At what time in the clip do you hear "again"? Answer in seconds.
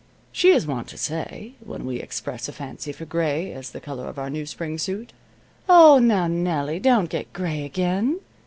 7.65-8.19